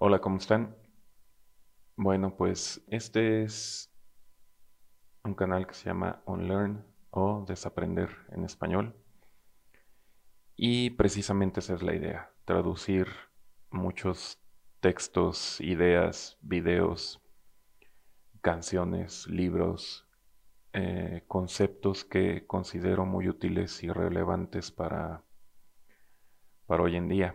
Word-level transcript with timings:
Hola, 0.00 0.20
¿cómo 0.20 0.36
están? 0.36 0.76
Bueno, 1.96 2.36
pues 2.36 2.84
este 2.86 3.42
es 3.42 3.92
un 5.24 5.34
canal 5.34 5.66
que 5.66 5.74
se 5.74 5.86
llama 5.86 6.22
Unlearn 6.24 6.86
o 7.10 7.44
Desaprender 7.48 8.08
en 8.30 8.44
español. 8.44 8.94
Y 10.54 10.90
precisamente 10.90 11.58
esa 11.58 11.74
es 11.74 11.82
la 11.82 11.96
idea, 11.96 12.30
traducir 12.44 13.08
muchos 13.70 14.40
textos, 14.78 15.60
ideas, 15.60 16.38
videos, 16.42 17.20
canciones, 18.40 19.26
libros, 19.26 20.06
eh, 20.74 21.24
conceptos 21.26 22.04
que 22.04 22.46
considero 22.46 23.04
muy 23.04 23.28
útiles 23.28 23.82
y 23.82 23.88
relevantes 23.90 24.70
para, 24.70 25.24
para 26.66 26.84
hoy 26.84 26.94
en 26.94 27.08
día. 27.08 27.34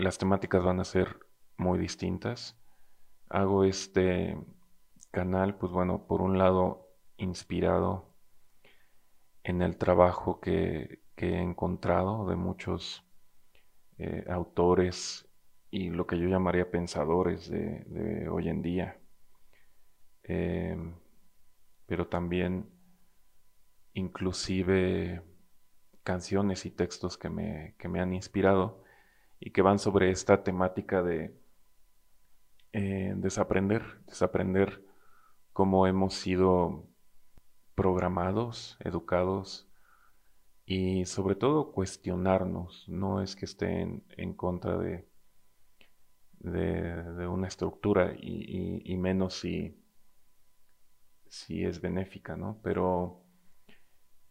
Las 0.00 0.16
temáticas 0.16 0.64
van 0.64 0.80
a 0.80 0.84
ser 0.84 1.18
muy 1.58 1.78
distintas. 1.78 2.58
Hago 3.28 3.64
este 3.64 4.34
canal, 5.10 5.58
pues 5.58 5.70
bueno, 5.72 6.06
por 6.06 6.22
un 6.22 6.38
lado 6.38 6.88
inspirado 7.18 8.10
en 9.44 9.60
el 9.60 9.76
trabajo 9.76 10.40
que, 10.40 11.02
he 11.18 11.38
encontrado 11.38 12.26
de 12.26 12.34
muchos 12.34 13.04
eh, 13.98 14.24
autores 14.30 15.28
y 15.70 15.90
lo 15.90 16.06
que 16.06 16.18
yo 16.18 16.26
llamaría 16.28 16.70
pensadores 16.70 17.50
de, 17.50 18.26
hoy 18.30 18.48
en 18.48 18.62
día. 18.62 18.98
Em, 20.22 20.94
pero 21.84 22.08
también 22.08 22.70
inclusive 23.92 25.22
canciones 26.02 26.64
y 26.64 26.70
textos 26.70 27.18
que 27.18 27.28
me, 27.28 27.74
que 27.76 27.88
me 27.88 28.00
han 28.00 28.14
inspirado 28.14 28.82
y 29.40 29.50
que 29.50 29.62
van 29.62 29.78
sobre 29.78 30.10
esta 30.10 30.42
temática 30.42 31.02
de 31.02 31.34
eh, 32.72 33.14
desaprender, 33.16 33.82
desaprender 34.06 34.84
cómo 35.52 35.86
hemos 35.86 36.14
sido 36.14 36.86
programados, 37.74 38.76
educados 38.80 39.66
y 40.66 41.06
sobre 41.06 41.34
todo 41.34 41.72
cuestionarnos. 41.72 42.88
No 42.88 43.22
es 43.22 43.34
que 43.34 43.46
estén 43.46 44.04
en 44.16 44.34
contra 44.34 44.76
de, 44.76 45.08
de, 46.38 47.26
una 47.26 47.48
estructura 47.48 48.14
y, 48.16 48.96
menos 48.98 49.34
si, 49.34 49.82
si 51.28 51.64
es 51.64 51.80
benéfica, 51.80 52.36
¿no? 52.36 52.60
Pero 52.62 53.22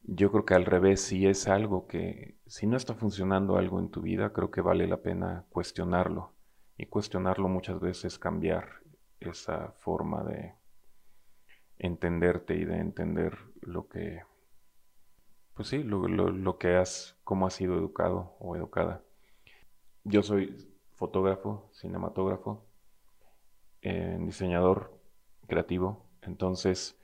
yo 0.04 0.32
creo 0.32 0.46
que 0.46 0.54
al 0.54 0.66
revés, 0.66 1.02
si 1.02 1.28
es 1.28 1.48
algo 1.48 1.88
que, 1.88 2.39
si 2.50 2.66
no 2.66 2.78
está 2.78 2.95
funcionando 2.95 3.58
algo 3.58 3.80
en 3.80 3.92
tu 3.92 4.02
vida, 4.02 4.33
creo 4.33 4.50
que 4.50 4.61
vale 4.61 4.88
la 4.88 4.97
pena 4.97 5.45
cuestionarlo. 5.50 6.33
Y 6.78 6.88
cuestionarlo 6.88 7.47
muchas 7.47 7.80
veces 7.80 8.17
cambiar 8.17 8.81
esa 9.19 9.73
forma 9.80 10.23
de 10.23 10.55
entenderte 11.77 12.55
y 12.55 12.66
de 12.66 12.77
entender 12.77 13.38
lo 13.61 13.88
que, 13.88 14.23
pues 15.53 15.67
sí, 15.67 15.83
lo, 15.83 16.58
que 16.58 16.75
has, 16.75 17.20
cómo 17.23 17.45
has 17.45 17.53
sido 17.53 17.75
educado 17.77 18.36
o 18.39 18.55
educada. 18.55 19.03
Yo 20.03 20.23
soy 20.23 20.73
fotógrafo, 20.95 21.70
cinematógrafo, 21.73 22.66
eh, 23.83 24.17
diseñador 24.22 25.00
creativo, 25.47 26.09
entonces 26.23 27.00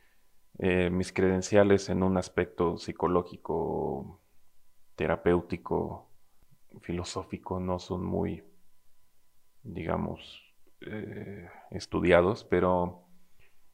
eh, 0.57 0.89
mis 0.89 1.13
credenciales 1.13 1.89
en 1.89 2.01
un 2.01 2.17
aspecto 2.17 2.77
psicológico, 2.77 4.24
terapéutico, 4.95 6.09
filosófico 6.81 7.59
no 7.59 7.79
son 7.79 8.05
muy, 8.05 8.43
digamos, 9.63 10.41
eh, 10.81 11.49
estudiados, 11.71 12.43
pero 12.43 13.07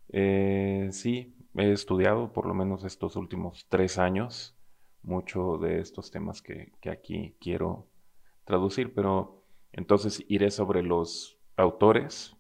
eh, 0.10 0.90
sí, 0.92 1.36
he 1.56 1.72
estudiado 1.72 2.32
por 2.32 2.46
lo 2.46 2.54
menos 2.54 2.84
estos 2.84 3.16
últimos 3.16 3.66
tres 3.70 3.98
años 3.98 4.56
mucho 5.04 5.58
de 5.58 5.80
estos 5.80 6.12
temas 6.12 6.42
que, 6.42 6.74
que 6.80 6.92
aquí 6.92 7.36
quiero 7.40 7.88
traducir, 8.46 8.94
pero 8.94 9.44
entonces 9.72 10.24
iré 10.28 10.52
sobre 10.52 10.84
los 10.84 11.40
autores, 11.56 12.36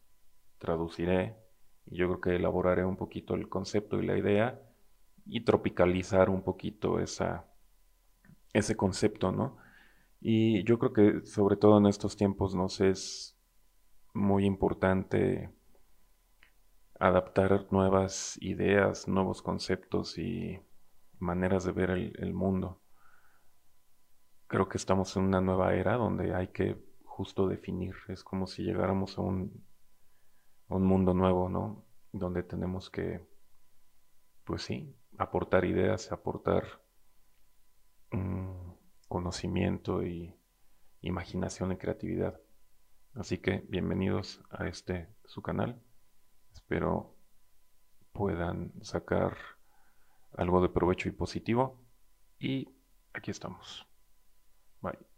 traduciré 0.60 1.42
yo 1.86 2.08
creo 2.08 2.22
que 2.22 2.36
elaboraré 2.36 2.86
un 2.86 2.96
poquito 2.96 3.36
el 3.36 3.50
concepto 3.50 4.02
y 4.02 4.06
la 4.06 4.18
idea 4.18 4.62
y 5.26 5.42
tropicalizar 5.42 6.30
un 6.30 6.42
poquito 6.42 7.00
esa, 7.00 7.51
ese 8.54 8.76
concepto, 8.76 9.32
¿no? 9.32 9.58
Y 10.20 10.64
yo 10.66 10.78
creo 10.80 10.94
que 10.94 11.26
sobre 11.26 11.56
todo 11.58 11.78
en 11.78 11.88
estos 11.88 12.16
tiempos 12.16 12.56
nos 12.56 12.82
es 12.82 13.38
muy 14.14 14.46
importante 14.46 15.50
adaptar 17.00 17.68
nuevas 17.72 18.38
ideas, 18.42 19.08
nuevos 19.08 19.42
conceptos 19.42 20.18
y 20.18 20.60
maneras 21.20 21.64
de 21.64 21.72
ver 21.72 21.90
el, 21.90 22.34
mundo. 22.34 22.82
Creo 24.48 24.70
que 24.70 24.78
estamos 24.78 25.16
en 25.16 25.24
una 25.24 25.42
nueva 25.42 25.74
era 25.74 25.96
donde 25.96 26.36
hay 26.36 26.50
que 26.50 26.78
justo 27.04 27.48
definir, 27.48 27.96
es 28.08 28.24
como 28.24 28.48
si 28.48 28.64
llegáramos 28.64 29.18
a 29.18 29.22
un 29.22 29.64
un 30.72 30.86
mundo 30.86 31.14
nuevo, 31.14 31.50
¿no? 31.50 31.86
Donde 32.12 32.44
tenemos 32.44 32.90
que, 32.90 33.28
pues 34.46 34.64
sí, 34.64 34.96
aportar 35.18 35.66
ideas, 35.66 36.12
aportar 36.12 36.81
conocimiento 39.22 40.04
y 40.04 40.36
imaginación 41.02 41.72
y 41.72 41.78
creatividad. 41.78 42.42
Así 43.14 43.38
que 43.38 43.64
bienvenidos 43.70 44.42
a 44.50 44.68
este 44.68 45.10
su 45.26 45.44
canal. 45.44 45.80
Espero 46.52 47.16
puedan 48.14 48.74
sacar 48.82 49.38
algo 50.36 50.60
de 50.64 50.70
provecho 50.70 51.08
y 51.08 51.12
positivo. 51.12 51.80
Y 52.40 52.68
aquí 53.14 53.30
estamos. 53.30 53.86
Bye. 54.82 55.11